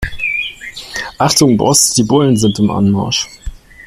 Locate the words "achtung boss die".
1.19-2.01